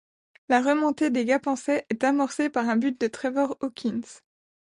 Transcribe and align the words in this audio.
La 0.49 0.61
remontée 0.63 1.11
des 1.11 1.25
gapençais 1.25 1.85
est 1.91 2.03
amorcée 2.03 2.49
par 2.49 2.67
un 2.67 2.75
but 2.75 2.99
de 2.99 3.05
Trevor 3.05 3.55
Hawkins. 3.61 4.01